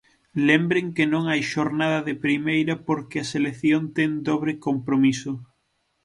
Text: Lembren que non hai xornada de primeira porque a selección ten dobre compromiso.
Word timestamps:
Lembren 0.47 0.87
que 0.95 1.05
non 1.13 1.23
hai 1.31 1.41
xornada 1.53 1.99
de 2.07 2.15
primeira 2.25 2.73
porque 2.87 3.17
a 3.19 3.29
selección 3.33 3.81
ten 3.97 4.11
dobre 4.29 4.51
compromiso. 4.67 5.31